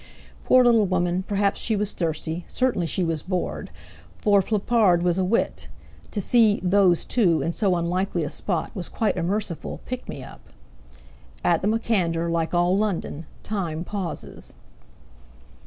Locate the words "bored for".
3.21-4.41